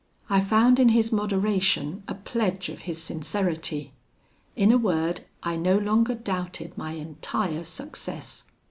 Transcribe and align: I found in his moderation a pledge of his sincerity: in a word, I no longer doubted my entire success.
I 0.31 0.39
found 0.39 0.79
in 0.79 0.89
his 0.89 1.11
moderation 1.11 2.01
a 2.07 2.15
pledge 2.15 2.69
of 2.69 2.79
his 2.89 2.99
sincerity: 2.99 3.91
in 4.55 4.71
a 4.71 4.77
word, 4.79 5.21
I 5.43 5.55
no 5.57 5.77
longer 5.77 6.15
doubted 6.15 6.75
my 6.75 6.93
entire 6.93 7.63
success. 7.63 8.45